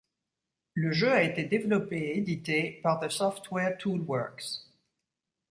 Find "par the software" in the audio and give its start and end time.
2.81-3.77